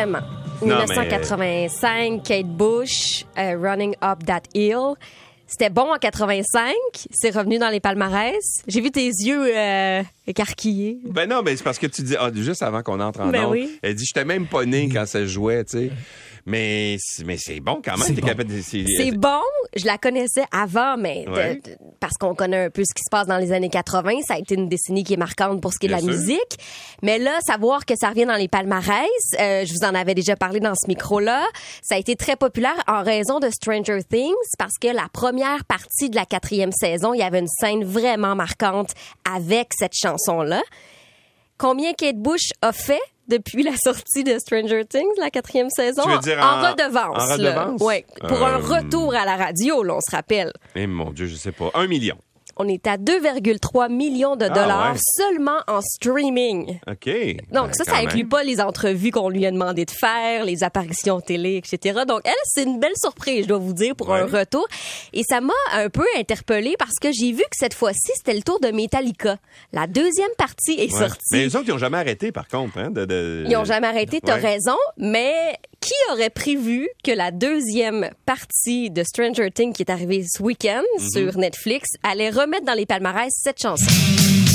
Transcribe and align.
Vraiment. 0.00 0.20
Non, 0.62 0.76
1985, 0.76 2.22
Kate 2.22 2.46
Bush, 2.46 3.24
euh, 3.38 3.56
Running 3.60 3.94
Up 4.02 4.24
That 4.24 4.42
Hill. 4.54 4.94
C'était 5.46 5.68
bon 5.68 5.92
en 5.92 5.98
85. 5.98 6.72
C'est 7.10 7.36
revenu 7.36 7.58
dans 7.58 7.68
les 7.70 7.80
palmarès. 7.80 8.62
J'ai 8.66 8.80
vu 8.80 8.90
tes 8.90 9.06
yeux 9.06 9.54
euh, 9.54 10.02
écarquillés. 10.26 11.00
Ben 11.04 11.28
non, 11.28 11.42
mais 11.42 11.56
c'est 11.56 11.64
parce 11.64 11.78
que 11.78 11.86
tu 11.86 12.02
dis, 12.02 12.16
ah, 12.18 12.30
juste 12.32 12.62
avant 12.62 12.82
qu'on 12.82 13.00
entre 13.00 13.20
en 13.20 13.28
Ben 13.28 13.46
oui. 13.50 13.78
elle 13.82 13.94
dit, 13.94 14.04
j'étais 14.06 14.24
même 14.24 14.46
pas 14.46 14.64
né 14.64 14.88
quand 14.90 15.06
ça 15.06 15.26
jouait, 15.26 15.64
tu 15.64 15.78
sais. 15.78 15.90
Mais, 16.46 16.96
c'est- 17.00 17.24
mais 17.24 17.36
c'est 17.38 17.60
bon 17.60 17.80
quand 17.84 17.96
même. 17.96 18.06
C'est 18.06 18.20
bon. 18.20 18.26
de- 18.44 18.60
c'est- 18.62 19.12
bon. 19.16 19.40
Je 19.76 19.86
la 19.86 19.98
connaissais 19.98 20.44
avant, 20.52 20.96
mais 20.96 21.24
de- 21.26 21.30
Ouais. 21.30 21.54
de- 21.56 21.76
parce 22.00 22.14
qu'on 22.18 22.34
connaît 22.34 22.64
un 22.64 22.70
peu 22.70 22.82
ce 22.84 22.94
qui 22.94 23.02
se 23.04 23.10
passe 23.10 23.26
dans 23.26 23.36
les 23.38 23.52
années 23.52 23.68
80, 23.68 24.20
ça 24.26 24.34
a 24.34 24.38
été 24.38 24.54
une 24.54 24.68
décennie 24.68 25.04
qui 25.04 25.14
est 25.14 25.18
marquante 25.18 25.60
pour 25.60 25.72
ce 25.72 25.78
qui 25.78 25.86
est 25.86 25.88
de 25.90 25.94
la 25.94 26.00
sûr. 26.00 26.08
musique. 26.08 26.58
Mais 27.02 27.18
là, 27.18 27.38
savoir 27.46 27.84
que 27.86 27.94
ça 27.96 28.08
revient 28.08 28.26
dans 28.26 28.36
les 28.36 28.48
palmarès, 28.48 29.06
euh, 29.38 29.64
je 29.64 29.72
vous 29.72 29.84
en 29.86 29.94
avais 29.94 30.14
déjà 30.14 30.34
parlé 30.36 30.60
dans 30.60 30.74
ce 30.74 30.88
micro-là, 30.88 31.46
ça 31.82 31.94
a 31.94 31.98
été 31.98 32.16
très 32.16 32.36
populaire 32.36 32.82
en 32.88 33.02
raison 33.02 33.38
de 33.38 33.48
Stranger 33.50 34.00
Things 34.10 34.32
parce 34.58 34.78
que 34.80 34.88
la 34.88 35.08
première 35.12 35.64
partie 35.66 36.10
de 36.10 36.16
la 36.16 36.24
quatrième 36.26 36.72
saison, 36.72 37.14
il 37.14 37.18
y 37.18 37.22
avait 37.22 37.40
une 37.40 37.48
scène 37.48 37.84
vraiment 37.84 38.34
marquante 38.34 38.90
avec 39.30 39.68
cette 39.78 39.94
chanson-là. 39.94 40.62
Combien 41.58 41.92
Kate 41.92 42.16
Bush 42.16 42.48
a 42.62 42.72
fait 42.72 43.00
depuis 43.30 43.62
la 43.62 43.76
sortie 43.82 44.24
de 44.24 44.38
Stranger 44.38 44.84
Things, 44.84 45.08
la 45.18 45.30
quatrième 45.30 45.70
saison? 45.70 46.02
Tu 46.04 46.10
veux 46.10 46.18
dire 46.18 46.38
en, 46.38 46.62
en- 46.66 46.70
redevance. 46.72 47.16
en 47.22 47.26
là. 47.26 47.32
redevance? 47.34 47.80
Ouais, 47.80 48.04
pour 48.28 48.44
un 48.44 48.60
Euh, 48.60 48.76
retour 48.78 49.14
à 49.14 49.24
la 49.24 49.36
radio, 49.36 49.82
là, 49.82 49.94
on 49.96 50.00
se 50.00 50.14
rappelle. 50.14 50.52
Eh 50.74 50.86
mon 50.86 51.10
Dieu, 51.12 51.26
je 51.26 51.36
sais 51.36 51.52
pas. 51.52 51.70
Un 51.74 51.86
million. 51.86 52.16
On 52.62 52.68
est 52.68 52.86
à 52.86 52.96
2,3 52.98 53.90
millions 53.90 54.36
de 54.36 54.44
Ah, 54.44 54.48
dollars 54.50 54.92
ouais. 54.92 54.98
seulement 55.16 55.60
en 55.66 55.80
streaming. 55.80 56.78
OK. 56.86 57.06
Donc 57.52 57.68
Ben, 57.68 57.72
ça, 57.72 57.84
quand 57.84 57.92
ça 57.92 57.96
inclut 57.98 58.18
même. 58.18 58.28
pas 58.28 58.42
les 58.42 58.60
entrevues 58.60 59.10
qu'on 59.10 59.30
lui 59.30 59.46
a 59.46 59.50
demandé 59.50 59.84
de 59.86 59.90
faire, 59.90 60.44
les 60.44 60.62
apparitions 60.62 61.20
télé, 61.20 61.56
etc. 61.56 62.00
Donc 62.06 62.20
elle, 62.24 62.32
c'est 62.44 62.64
une 62.64 62.78
belle 62.78 62.92
surprise, 62.96 63.44
je 63.44 63.48
dois 63.48 63.58
vous 63.58 63.72
dire, 63.72 63.96
pour 63.96 64.12
un 64.12 64.26
retour. 64.26 64.66
Et 65.14 65.22
ça 65.22 65.40
m'a 65.40 65.54
un 65.72 65.88
peu 65.88 66.04
interpellée 66.18 66.74
parce 66.78 66.98
que 67.00 67.08
j'ai 67.12 67.32
vu 67.32 67.42
que 67.42 67.56
cette 67.58 67.72
fois-ci, 67.74 68.12
c'était 68.14 68.34
le 68.34 68.42
tour 68.42 68.60
de 68.60 68.68
Metallica. 68.68 69.38
La 69.72 69.86
deuxième 69.86 70.30
partie 70.36 70.72
est 70.78 70.92
Ouais. 70.92 70.98
sortie. 71.00 71.24
Mais 71.32 71.38
les 71.44 71.56
autres, 71.56 71.64
ils 71.68 71.72
n'ont 71.72 71.78
jamais 71.78 71.98
arrêté, 71.98 72.30
par 72.30 72.46
contre. 72.46 72.76
Hein, 72.78 72.90
de, 72.90 73.06
de- 73.06 73.44
Ils 73.48 73.56
ont 73.56 73.64
jamais 73.64 73.86
arrêté, 73.86 74.20
t'as 74.22 74.36
raison, 74.36 74.76
mais 74.98 75.54
qui 75.80 75.94
aurait 76.12 76.28
prévu 76.28 76.88
que 77.02 77.10
la 77.10 77.30
deuxième 77.30 78.10
partie 78.26 78.90
de 78.90 79.02
Stranger 79.02 79.50
Things 79.50 79.72
qui 79.72 79.82
est 79.82 79.90
arrivée 79.90 80.24
ce 80.30 80.42
week-end 80.42 80.82
Mhm. 80.98 81.08
sur 81.14 81.38
Netflix 81.38 81.88
allait 82.02 82.28
remettre 82.28 82.49
dans 82.64 82.74
les 82.74 82.86
palmarès 82.86 83.32
cette 83.34 83.60
chanson? 83.60 84.49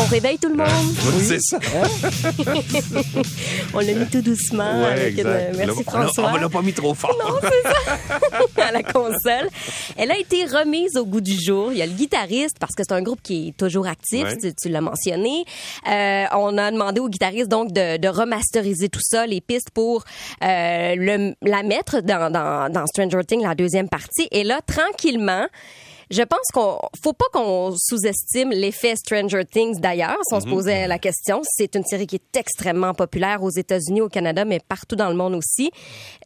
Bon 0.00 0.06
réveil 0.06 0.38
tout 0.38 0.48
le 0.48 0.54
monde. 0.56 0.66
Oui, 0.68 1.22
c'est 1.22 1.40
ça. 1.42 1.58
On 3.74 3.80
l'a 3.80 3.92
mis 3.92 4.06
tout 4.06 4.22
doucement. 4.22 4.80
Ouais, 4.80 4.86
avec 4.86 5.18
une-. 5.18 5.24
Merci 5.24 5.66
Là, 5.66 5.72
on 5.76 5.82
François. 5.82 6.38
l'a 6.40 6.48
pas 6.48 6.62
mis 6.62 6.72
trop 6.72 6.94
fort. 6.94 7.14
Non, 7.22 7.34
c'est 7.42 7.68
ça. 7.68 7.74
à 8.68 8.72
la 8.72 8.82
console. 8.82 9.50
Elle 9.98 10.10
a 10.10 10.18
été 10.18 10.46
remise 10.46 10.96
au 10.96 11.04
goût 11.04 11.20
du 11.20 11.38
jour. 11.38 11.70
Il 11.72 11.76
y 11.78 11.82
a 11.82 11.86
le 11.86 11.92
guitariste, 11.92 12.56
parce 12.58 12.74
que 12.74 12.82
c'est 12.82 12.94
un 12.94 13.02
groupe 13.02 13.20
qui 13.22 13.48
est 13.48 13.56
toujours 13.58 13.86
actif, 13.86 14.24
Ouais. 14.24 14.38
tu, 14.40 14.54
tu 14.54 14.68
l'as 14.70 14.80
mentionné. 14.80 15.44
Euh, 15.86 16.24
on 16.32 16.56
a 16.56 16.70
demandé 16.70 17.00
au 17.00 17.10
guitariste 17.10 17.48
donc 17.48 17.70
de, 17.72 17.98
de 17.98 18.08
remasteriser 18.08 18.88
tout 18.88 19.02
ça, 19.02 19.26
les 19.26 19.42
pistes 19.42 19.68
pour 19.74 20.04
euh, 20.42 20.94
le, 20.96 21.34
la 21.42 21.62
mettre 21.62 22.00
dans, 22.00 22.32
dans, 22.32 22.72
dans 22.72 22.86
Stranger 22.86 23.20
Things, 23.28 23.42
la 23.42 23.54
deuxième 23.54 23.90
partie. 23.90 24.28
Et 24.30 24.44
là, 24.44 24.60
tranquillement, 24.66 25.46
je 26.10 26.22
pense 26.22 26.46
qu'on 26.52 26.78
faut 27.02 27.12
pas 27.12 27.26
qu'on 27.32 27.74
sous-estime 27.76 28.50
l'effet 28.50 28.96
Stranger 28.96 29.44
Things 29.44 29.78
d'ailleurs. 29.78 30.18
Si 30.28 30.34
on 30.34 30.40
se 30.40 30.48
posait 30.48 30.88
la 30.88 30.98
question, 30.98 31.40
c'est 31.44 31.76
une 31.76 31.84
série 31.84 32.06
qui 32.06 32.16
est 32.16 32.36
extrêmement 32.36 32.94
populaire 32.94 33.42
aux 33.42 33.50
États-Unis, 33.50 34.00
au 34.00 34.08
Canada, 34.08 34.44
mais 34.44 34.58
partout 34.58 34.96
dans 34.96 35.08
le 35.08 35.14
monde 35.14 35.34
aussi. 35.34 35.70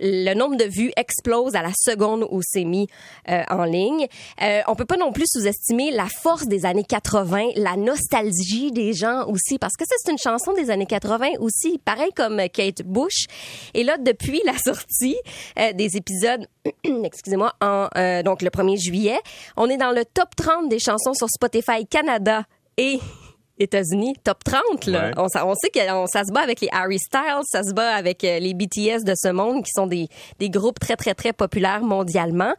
Le 0.00 0.32
nombre 0.34 0.56
de 0.56 0.64
vues 0.64 0.90
explose 0.96 1.54
à 1.54 1.62
la 1.62 1.72
seconde 1.76 2.26
où 2.30 2.40
c'est 2.42 2.64
mis 2.64 2.88
euh, 3.28 3.42
en 3.50 3.64
ligne. 3.64 4.06
Euh, 4.42 4.62
on 4.68 4.74
peut 4.74 4.86
pas 4.86 4.96
non 4.96 5.12
plus 5.12 5.26
sous-estimer 5.26 5.90
la 5.90 6.06
force 6.22 6.46
des 6.46 6.64
années 6.64 6.84
80, 6.84 7.50
la 7.56 7.76
nostalgie 7.76 8.72
des 8.72 8.94
gens 8.94 9.26
aussi, 9.26 9.58
parce 9.58 9.76
que 9.76 9.84
c'est 9.86 10.10
une 10.10 10.18
chanson 10.18 10.54
des 10.54 10.70
années 10.70 10.86
80 10.86 11.32
aussi, 11.40 11.78
pareil 11.84 12.10
comme 12.16 12.40
Kate 12.52 12.82
Bush. 12.82 13.26
Et 13.74 13.84
là, 13.84 13.98
depuis 13.98 14.40
la 14.46 14.56
sortie 14.56 15.16
euh, 15.58 15.72
des 15.72 15.96
épisodes, 15.96 16.46
excusez-moi, 16.84 17.52
en 17.60 17.88
euh, 17.96 18.22
donc 18.22 18.42
le 18.42 18.50
1er 18.50 18.80
juillet, 18.80 19.18
on 19.56 19.68
est 19.68 19.73
dans 19.76 19.90
le 19.92 20.04
top 20.04 20.28
30 20.36 20.68
des 20.68 20.78
chansons 20.78 21.14
sur 21.14 21.28
Spotify 21.28 21.86
Canada 21.86 22.44
et 22.76 22.98
États-Unis, 23.56 24.14
top 24.24 24.42
30 24.42 24.86
là. 24.86 25.06
Ouais. 25.06 25.10
On, 25.16 25.28
sa- 25.28 25.46
on 25.46 25.54
sait 25.54 25.70
que 25.70 25.78
ça 26.08 26.24
se 26.24 26.32
bat 26.32 26.40
avec 26.40 26.60
les 26.60 26.68
Harry 26.72 26.98
Styles, 26.98 27.42
ça 27.44 27.62
se 27.62 27.72
bat 27.72 27.94
avec 27.94 28.24
euh, 28.24 28.40
les 28.40 28.52
BTS 28.52 29.04
de 29.04 29.14
ce 29.16 29.28
monde 29.30 29.62
qui 29.62 29.70
sont 29.72 29.86
des, 29.86 30.08
des 30.40 30.50
groupes 30.50 30.80
très 30.80 30.96
très 30.96 31.14
très 31.14 31.32
populaires 31.32 31.82
mondialement. 31.82 32.52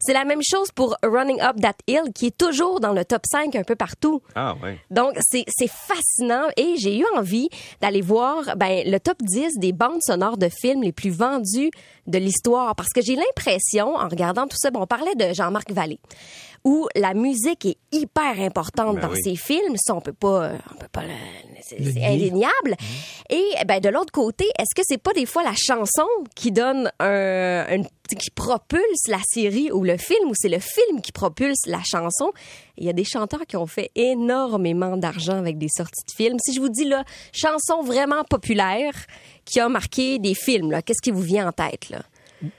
C'est 0.00 0.12
la 0.12 0.26
même 0.26 0.42
chose 0.42 0.70
pour 0.70 0.94
Running 1.02 1.40
Up 1.40 1.56
That 1.58 1.76
Hill 1.86 2.12
qui 2.14 2.26
est 2.26 2.36
toujours 2.36 2.80
dans 2.80 2.92
le 2.92 3.02
top 3.06 3.22
5 3.24 3.56
un 3.56 3.62
peu 3.64 3.76
partout. 3.76 4.20
Ah, 4.34 4.54
ouais. 4.62 4.78
Donc, 4.90 5.14
c'est 5.22 5.44
c'est 5.48 5.70
fascinant 5.70 6.44
et 6.58 6.74
j'ai 6.76 6.98
eu 6.98 7.04
envie 7.16 7.48
d'aller 7.80 8.02
voir 8.02 8.54
ben, 8.58 8.82
le 8.84 8.98
top 9.00 9.16
10 9.22 9.58
des 9.58 9.72
bandes 9.72 10.02
sonores 10.02 10.36
de 10.36 10.50
films 10.50 10.82
les 10.82 10.92
plus 10.92 11.10
vendues 11.10 11.70
de 12.06 12.18
l'histoire 12.18 12.74
parce 12.76 12.90
que 12.90 13.00
j'ai 13.00 13.16
l'impression, 13.16 13.94
en 13.96 14.06
regardant 14.06 14.46
tout 14.46 14.58
ça, 14.58 14.70
bon, 14.70 14.82
on 14.82 14.86
parlait 14.86 15.14
de 15.14 15.32
Jean-Marc 15.32 15.70
Vallée, 15.72 15.98
où 16.64 16.86
la 16.94 17.12
musique 17.14 17.66
est 17.66 17.76
hyper 17.90 18.38
importante 18.40 18.96
Ben 18.96 19.02
dans 19.08 19.12
oui. 19.14 19.22
ses 19.22 19.36
films. 19.36 19.76
Ça, 19.76 19.94
on 19.94 20.00
peut 20.00 20.12
pas, 20.12 20.52
on 20.72 20.78
peut 20.78 20.86
pas, 20.92 21.02
c'est 21.62 21.78
indéniable. 22.04 22.76
Et 23.30 23.44
ben, 23.66 23.80
de 23.80 23.88
l'autre 23.88 24.12
côté, 24.12 24.44
est-ce 24.58 24.74
que 24.74 24.82
c'est 24.86 24.98
pas 25.02 25.12
des 25.12 25.26
fois 25.26 25.42
la 25.42 25.54
chanson 25.56 26.06
qui 26.36 26.52
donne 26.52 26.90
un, 27.00 27.66
une- 27.74 27.86
qui 28.18 28.30
propulse 28.30 29.08
la 29.08 29.18
série 29.26 29.72
ou 29.72 29.82
le 29.84 29.96
film, 29.96 30.28
ou 30.30 30.34
c'est 30.34 30.48
le 30.50 30.58
film 30.58 31.00
qui 31.00 31.12
propulse 31.12 31.66
la 31.66 31.80
chanson? 31.82 32.30
Il 32.76 32.84
y 32.84 32.88
a 32.88 32.92
des 32.92 33.04
chanteurs 33.04 33.46
qui 33.46 33.56
ont 33.56 33.66
fait 33.66 33.90
énormément 33.94 34.96
d'argent 34.96 35.38
avec 35.38 35.58
des 35.58 35.68
sorties 35.68 36.04
de 36.06 36.12
films. 36.16 36.38
Si 36.44 36.54
je 36.54 36.60
vous 36.60 36.68
dis 36.68 36.84
là, 36.84 37.04
chanson 37.32 37.82
vraiment 37.82 38.22
populaire 38.24 38.94
qui 39.44 39.60
a 39.60 39.68
marqué 39.68 40.18
des 40.18 40.34
films, 40.34 40.80
qu'est-ce 40.84 41.02
qui 41.02 41.10
vous 41.10 41.22
vient 41.22 41.48
en 41.48 41.52
tête 41.52 41.90
là? 41.90 42.02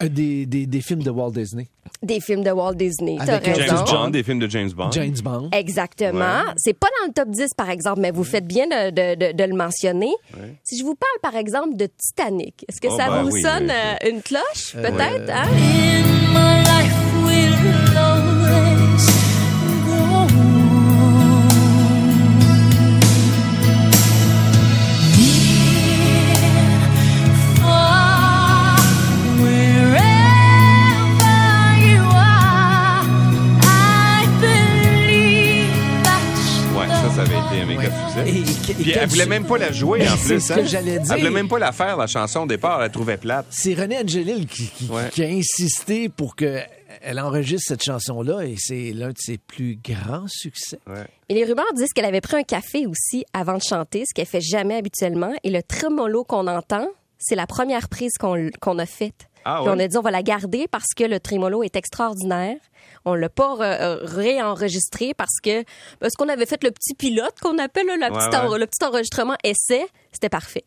Euh, 0.02 0.08
Des, 0.08 0.46
des, 0.46 0.66
des 0.66 0.82
films 0.82 1.04
de 1.04 1.10
Walt 1.12 1.32
Disney. 1.32 1.68
Des 2.02 2.20
films 2.22 2.44
de 2.44 2.52
Walt 2.52 2.76
Disney. 2.76 3.18
T'as 3.26 3.36
Avec, 3.36 3.48
euh, 3.50 3.62
raison. 3.62 3.86
James 3.86 3.98
Bond, 4.04 4.10
des 4.10 4.24
films 4.24 4.40
de 4.40 4.50
James 4.50 4.72
Bond. 4.72 4.92
James 4.92 5.16
Bond. 5.24 5.50
Exactement. 5.52 6.20
Ouais. 6.20 6.54
C'est 6.58 6.74
pas 6.78 6.88
dans 7.02 7.08
le 7.08 7.14
top 7.14 7.30
10, 7.30 7.48
par 7.58 7.70
exemple, 7.70 8.00
mais 8.02 8.12
vous 8.12 8.24
faites 8.24 8.46
bien 8.48 8.66
de, 8.68 8.90
de- 8.92 9.16
de- 9.16 9.32
de 9.38 9.44
le 9.44 9.56
mentionner. 9.56 10.12
Si 10.64 10.78
je 10.78 10.84
vous 10.84 10.96
parle, 10.96 11.20
par 11.22 11.36
exemple, 11.40 11.76
de 11.76 11.88
Titanic, 11.98 12.66
est-ce 12.70 12.80
que 12.82 12.88
Oh, 12.92 12.98
ça 12.98 13.10
ben 13.10 13.24
vous 13.24 13.32
oui, 13.32 13.42
sonne 13.42 13.66
oui, 13.66 14.08
euh, 14.08 14.10
une 14.10 14.22
cloche, 14.22 14.74
peut-être? 14.74 15.30
hein? 15.30 16.13
Ça, 37.16 37.22
avait 37.22 37.38
été 37.56 37.62
un 37.62 37.66
méga 37.66 37.82
Ouais. 37.82 37.86
succès. 37.86 38.30
Et- 38.30 38.72
et- 38.72 38.74
Puis 38.76 38.92
et- 38.92 38.98
elle 38.98 39.10
voulait 39.10 39.26
même 39.26 39.46
pas 39.46 39.58
la 39.58 39.72
jouer 39.72 40.08
en 40.08 40.16
C'est 40.18 40.36
plus. 40.36 40.40
ce 40.46 40.54
hein. 40.54 40.56
que 40.58 40.66
j'allais 40.66 41.00
dire. 41.00 41.12
Elle 41.14 41.20
voulait 41.20 41.30
même 41.32 41.48
pas 41.48 41.60
la 41.60 41.72
faire, 41.72 41.98
la 41.98 42.08
chanson 42.08 42.42
au 42.42 42.46
départ. 42.48 42.78
Elle 42.78 42.84
la 42.84 42.90
trouvait 42.90 43.18
plate. 43.18 43.46
C'est 43.50 43.74
René 43.74 43.98
Angelil 44.00 44.48
qui, 44.48 44.68
qui- 44.68 44.90
Ouais. 44.90 45.10
qui 45.12 45.24
a 45.24 45.28
insisté 45.28 46.10
pour 46.10 46.36
qu'elle 46.36 46.68
enregistre 47.20 47.68
cette 47.68 47.84
chanson-là 47.84 48.42
et 48.42 48.56
c'est 48.58 48.92
l'un 48.94 49.10
de 49.10 49.18
ses 49.18 49.38
plus 49.38 49.78
grands 49.84 50.26
succès. 50.28 50.80
Ouais. 50.88 51.06
Et 51.30 51.36
les 51.36 51.44
rumeurs 51.46 51.66
disent 51.76 51.94
qu'elle 51.94 52.06
avait 52.06 52.22
pris 52.22 52.38
un 52.38 52.44
café 52.44 52.86
aussi 52.88 53.24
avant 53.34 53.58
de 53.58 53.64
chanter, 53.64 54.04
ce 54.08 54.14
qu'elle 54.14 54.26
fait 54.28 54.42
jamais 54.42 54.76
habituellement. 54.76 55.34
Et 55.44 55.50
le 55.52 55.62
tremolo 55.64 56.24
qu'on 56.24 56.48
entend, 56.48 56.88
c'est 57.20 57.36
la 57.36 57.48
première 57.48 57.90
prise 57.90 58.12
qu'on 58.20 58.50
qu'on 58.60 58.80
a 58.80 58.86
faite. 58.86 59.28
Ah 59.46 59.62
on 59.64 59.78
a 59.80 59.88
dit 59.88 59.98
on 59.98 60.02
va 60.02 60.12
la 60.12 60.24
garder 60.24 60.68
parce 60.70 60.94
que 60.96 61.04
le 61.04 61.20
tremolo 61.20 61.64
est 61.64 61.76
extraordinaire. 61.76 62.58
On 63.06 63.16
l'a 63.16 63.30
pas 63.30 63.58
euh, 63.60 64.00
réenregistré 64.04 65.14
parce 65.14 65.40
que 65.44 65.64
parce 66.00 66.14
qu'on 66.16 66.30
avait 66.30 66.46
fait 66.46 66.64
le 66.64 66.72
petit 66.72 66.94
pilote 66.96 67.34
qu'on 67.42 67.58
appelle 67.58 67.88
là, 67.88 67.98
la 67.98 68.12
Ouais, 68.12 68.18
petite 68.18 68.34
en- 68.36 68.50
ouais. 68.52 68.60
le 68.60 68.66
petit 68.68 68.84
enregistrement 68.86 69.36
essai, 69.44 69.86
c'était 70.12 70.30
parfait. 70.30 70.64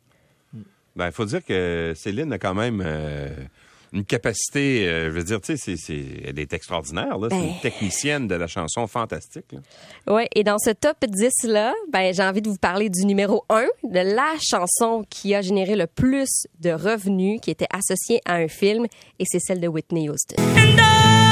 Ben, 0.96 1.06
il 1.06 1.12
faut 1.12 1.24
dire 1.26 1.44
que 1.44 1.92
Céline 1.94 2.32
a 2.32 2.38
quand 2.38 2.54
même 2.54 2.82
euh, 2.84 3.28
une 3.92 4.04
capacité, 4.04 4.88
euh, 4.88 5.06
je 5.06 5.16
veux 5.16 5.24
dire, 5.24 5.40
tu 5.40 5.56
sais, 5.56 5.56
c'est- 5.56 5.76
c'est- 5.76 6.22
elle 6.26 6.38
est 6.38 6.52
extraordinaire. 6.52 7.18
là. 7.18 7.28
C'est 7.30 7.36
Ben. 7.36 7.44
une 7.48 7.60
technicienne 7.60 8.26
de 8.28 8.34
la 8.34 8.46
chanson 8.46 8.86
fantastique. 8.86 9.54
Ouais, 10.06 10.28
et 10.34 10.44
dans 10.44 10.58
ce 10.58 10.70
top 10.70 10.96
10 11.06 11.32
là, 11.44 11.72
ben 11.92 12.12
j'ai 12.14 12.22
envie 12.22 12.42
de 12.42 12.48
vous 12.48 12.56
parler 12.58 12.88
du 12.90 13.04
numéro 13.06 13.44
1, 13.48 13.66
de 13.84 14.00
la 14.14 14.34
chanson 14.40 15.04
qui 15.08 15.34
a 15.34 15.42
généré 15.42 15.76
le 15.76 15.86
plus 15.86 16.28
de 16.60 16.70
revenus 16.70 17.40
qui 17.40 17.50
était 17.50 17.68
associée 17.72 18.20
à 18.24 18.34
un 18.34 18.48
film 18.48 18.86
et 19.18 19.24
c'est 19.26 19.40
celle 19.40 19.60
de 19.60 19.68
Whitney 19.68 20.08
Houston. 20.08 20.36
And 20.38 20.78
I 20.78 21.25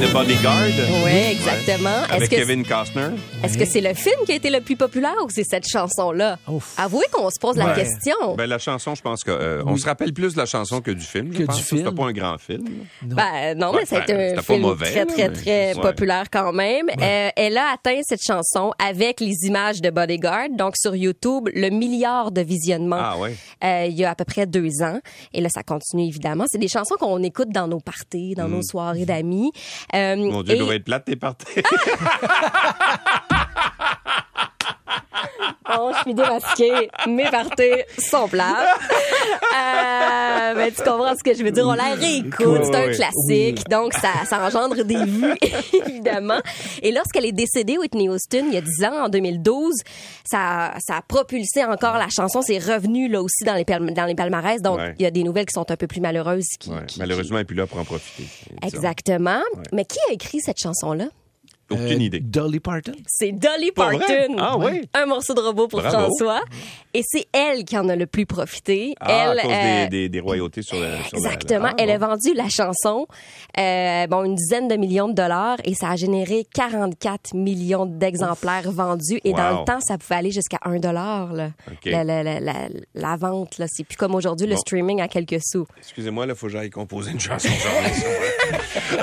The 0.00 0.10
Bodyguard. 0.14 1.04
Oui, 1.04 1.10
exactement. 1.30 2.04
Est-ce 2.04 2.12
Avec 2.14 2.30
que 2.30 2.36
Kevin 2.36 2.64
Costner. 2.64 3.08
est-ce 3.44 3.58
que 3.58 3.66
c'est 3.66 3.82
le 3.82 3.92
film 3.92 4.16
qui 4.24 4.32
a 4.32 4.36
été 4.36 4.48
le 4.48 4.60
plus 4.62 4.74
populaire 4.76 5.14
ou 5.22 5.28
c'est 5.28 5.44
cette 5.44 5.68
chanson 5.68 6.10
là 6.10 6.38
Ouf. 6.48 6.74
Avouez 6.78 7.04
qu'on 7.12 7.28
se 7.28 7.38
pose 7.38 7.56
la 7.56 7.66
Ouais. 7.66 7.74
question. 7.74 8.34
Ben, 8.36 8.46
la 8.46 8.58
chanson, 8.58 8.94
je 8.94 9.02
pense 9.02 9.22
que 9.22 9.30
euh, 9.30 9.62
on 9.66 9.76
se 9.76 9.84
rappelle 9.84 10.14
plus 10.14 10.32
de 10.32 10.38
la 10.38 10.46
chanson 10.46 10.80
que 10.80 10.90
du 10.90 11.04
film. 11.04 11.30
je 11.32 11.38
Que 11.40 11.42
pense. 11.44 11.56
du 11.58 11.62
C'était 11.64 11.82
film. 11.82 11.94
pas 11.94 12.04
un 12.06 12.12
grand 12.12 12.38
film. 12.38 12.64
Ben 13.02 13.54
non, 13.58 13.72
Ouais, 13.72 13.80
mais 13.80 13.86
ça 13.86 13.98
a 13.98 14.02
été 14.02 14.14
ben, 14.14 14.20
un 14.20 14.28
c'était 14.30 14.36
pas 14.36 14.42
film 14.54 14.60
mauvais, 14.62 14.90
très, 14.90 15.04
très, 15.06 15.28
mais- 15.28 15.34
très 15.34 15.74
ouais. 15.74 15.80
populaire 15.82 16.24
quand 16.32 16.52
même. 16.52 16.86
Euh, 16.98 17.28
elle 17.36 17.58
a 17.58 17.72
atteint 17.74 18.00
cette 18.02 18.22
chanson 18.26 18.72
avec 18.82 19.20
les 19.20 19.34
images 19.44 19.82
de 19.82 19.90
Bodyguard. 19.90 20.48
Donc, 20.56 20.76
sur 20.78 20.96
YouTube, 20.96 21.50
le 21.54 21.68
milliard 21.68 22.30
de 22.32 22.40
visionnements 22.40 22.96
Ah 22.98 23.18
ouais. 23.18 23.34
euh, 23.62 23.86
il 23.86 23.98
y 23.98 24.04
a 24.06 24.10
à 24.10 24.14
peu 24.14 24.24
près 24.24 24.46
deux 24.46 24.80
ans. 24.82 24.98
Et 25.34 25.42
là, 25.42 25.50
ça 25.54 25.62
continue 25.62 26.06
évidemment. 26.06 26.44
C'est 26.50 26.58
des 26.58 26.68
chansons 26.68 26.94
qu'on 26.98 27.22
écoute 27.22 27.50
dans 27.50 27.68
nos 27.68 27.80
parties, 27.80 28.34
dans 28.34 28.48
nos 28.48 28.62
soirées 28.62 29.04
d'amis. 29.04 29.50
Euh. 29.94 30.16
Mon 30.16 30.42
Dieu, 30.42 30.54
et- 30.54 30.58
doit 30.58 30.74
être 30.74 30.84
plate 30.84 31.04
tes 31.04 31.16
parties. 31.16 31.46
Bon, 35.68 35.92
je 35.92 35.98
suis 36.02 36.14
démasquée. 36.14 36.90
Mes 37.06 37.30
parties 37.30 37.82
sont 37.98 38.28
plates. 38.28 38.78
Euh, 39.54 40.54
ben, 40.54 40.72
tu 40.72 40.82
comprends 40.82 41.14
ce 41.16 41.22
que 41.22 41.36
je 41.36 41.42
veux 41.42 41.50
dire. 41.50 41.66
On 41.66 41.72
la 41.74 41.94
réécoute. 41.94 42.64
C'est 42.64 42.74
un 42.76 42.88
classique. 42.92 43.68
Donc, 43.68 43.92
ça, 43.94 44.08
ça 44.28 44.40
engendre 44.44 44.84
des 44.84 45.04
vues, 45.04 45.34
évidemment. 45.86 46.40
Et 46.82 46.92
lorsqu'elle 46.92 47.26
est 47.26 47.32
décédée, 47.32 47.78
Whitney 47.78 48.08
Houston, 48.08 48.44
il 48.48 48.54
y 48.54 48.56
a 48.56 48.60
10 48.60 48.84
ans, 48.84 49.04
en 49.04 49.08
2012, 49.08 49.74
ça, 50.24 50.72
ça 50.78 50.96
a 50.96 51.02
propulsé 51.02 51.64
encore 51.64 51.98
la 51.98 52.08
chanson. 52.08 52.42
C'est 52.42 52.58
revenu, 52.58 53.08
là 53.08 53.22
aussi, 53.22 53.44
dans 53.44 53.54
les, 53.54 53.64
dans 53.64 54.06
les 54.06 54.14
palmarès. 54.14 54.60
Donc, 54.62 54.78
Ouais. 54.78 54.94
il 54.98 55.02
y 55.02 55.06
a 55.06 55.10
des 55.10 55.22
nouvelles 55.24 55.46
qui 55.46 55.52
sont 55.54 55.70
un 55.70 55.76
peu 55.76 55.86
plus 55.86 56.00
malheureuses. 56.00 56.46
Qui, 56.58 56.70
Ouais, 56.70 56.76
qui- 56.86 56.98
Malheureusement, 57.00 57.36
elle 57.38 57.42
n'est 57.42 57.46
plus 57.46 57.56
là 57.56 57.66
pour 57.66 57.78
en 57.78 57.84
profiter. 57.84 58.24
Exactement. 58.62 59.40
Mais 59.72 59.84
qui 59.84 59.98
a 60.08 60.12
écrit 60.12 60.40
cette 60.40 60.58
chanson-là? 60.58 61.06
Aucune 61.70 61.84
Euh, 62.00 62.04
idée. 62.04 62.20
Dolly 62.20 62.60
Parton? 62.60 62.92
C'est 63.06 63.32
Dolly? 63.32 63.70
Parton. 63.72 64.36
Ah 64.38 64.56
oui? 64.58 64.82
Un 64.94 65.06
morceau 65.06 65.34
de 65.34 65.40
robot 65.40 65.68
pour 65.68 65.80
Bravo. 65.80 65.96
François. 65.96 66.40
Et 66.92 67.02
c'est 67.06 67.26
elle 67.32 67.64
qui 67.64 67.78
en 67.78 67.88
a 67.88 67.94
le 67.94 68.06
plus 68.06 68.26
profité. 68.26 68.94
Ah, 69.00 69.30
elle, 69.32 69.38
à 69.38 69.42
cause 69.42 69.52
euh, 69.52 69.82
des, 69.84 69.88
des, 69.88 70.08
des 70.08 70.20
royautés 70.20 70.62
sur 70.62 70.76
le. 70.80 70.86
sur 71.08 71.18
la- 71.18 71.18
Exactement. 71.18 71.68
Ah, 71.70 71.74
Elle 71.78 71.96
bon. 71.98 72.04
a 72.06 72.08
vendu 72.08 72.34
la 72.34 72.48
chanson, 72.48 73.06
euh, 73.58 74.06
bon, 74.08 74.24
une 74.24 74.34
dizaine 74.34 74.66
de 74.66 74.74
millions 74.76 75.08
de 75.08 75.14
dollars 75.14 75.58
et 75.64 75.74
ça 75.74 75.90
a 75.90 75.96
généré 75.96 76.44
44 76.54 77.34
millions 77.34 77.86
d'exemplaires 77.86 78.70
vendus. 78.72 79.20
Et 79.24 79.32
dans 79.32 79.60
le 79.60 79.64
temps, 79.64 79.80
ça 79.80 79.96
pouvait 79.98 80.16
aller 80.16 80.30
jusqu'à 80.32 80.58
1 80.64 80.78
dollar. 80.80 81.32
La, 81.32 81.50
la, 82.04 82.22
la, 82.24 82.40
la, 82.40 82.54
la 82.94 83.16
vente, 83.16 83.58
là. 83.58 83.66
C'est 83.68 83.84
plus 83.84 83.96
comme 83.96 84.14
aujourd'hui, 84.16 84.48
le 84.48 84.56
streaming 84.56 85.00
à 85.00 85.06
quelques 85.08 85.38
sous. 85.42 85.66
Excusez-moi, 85.78 86.26
là, 86.26 86.32
il 86.34 86.38
faut 86.38 86.46
que 86.46 86.52
j'aille 86.52 86.70
composer 86.70 87.12
une 87.12 87.20
chanson. 87.20 87.48
genre, 87.48 87.72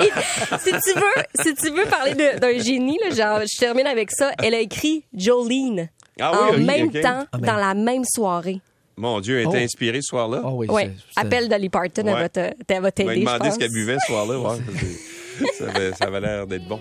Et 0.02 0.10
si 0.58 0.70
tu 0.70 0.94
veux, 0.94 1.24
si 1.42 1.54
tu 1.54 1.70
veux 1.70 1.84
parler 1.86 2.14
d'un 2.14 2.58
génie, 2.58 2.98
là, 3.08 3.14
genre, 3.14 3.40
je 3.46 3.58
termine 3.58 3.86
avec 3.86 4.10
ça. 4.10 4.30
Elle 4.42 4.54
a 4.54 4.60
écrit 4.60 5.04
Jolene. 5.14 5.88
Ah 6.20 6.32
oui, 6.50 6.56
en 6.62 6.66
même 6.66 6.90
temps, 6.90 7.24
Ah, 7.32 7.38
ben. 7.38 7.46
dans 7.46 7.56
la 7.56 7.74
même 7.74 8.04
soirée. 8.04 8.60
Mon 8.96 9.20
Dieu, 9.20 9.38
elle 9.40 9.46
Oh. 9.46 9.50
était 9.50 9.62
inspirée 9.62 10.00
ce 10.02 10.08
soir-là. 10.08 10.40
Ah 10.44 10.48
oui, 10.50 10.66
c'est- 10.68 10.90
Appelle 11.20 11.48
Dolly 11.48 11.68
Parton, 11.68 12.02
Ouais. 12.02 12.28
elle 12.68 12.80
va 12.82 12.90
t'aider, 12.90 13.08
m'a 13.22 13.34
je 13.34 13.38
demandé 13.38 13.50
ce 13.52 13.58
qu'elle 13.58 13.70
buvait 13.72 13.96
ce 14.00 14.06
soir-là. 14.06 14.38
ouais, 14.38 14.56
ça, 15.58 15.64
avait, 15.68 15.92
ça 15.92 16.04
avait 16.06 16.20
l'air 16.20 16.46
d'être 16.48 16.66
bon. 16.66 16.80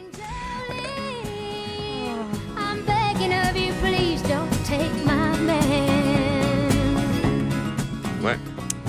Ouais. 8.24 8.38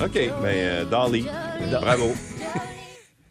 OK. 0.02 0.12
Ben, 0.14 0.30
euh, 0.46 0.84
Dolly, 0.84 1.26
bravo. 1.80 2.12